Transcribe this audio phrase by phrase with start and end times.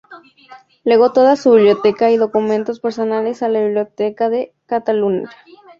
[0.83, 5.29] Legó toda su Biblioteca y documentos personales a la Biblioteca de Catalunya.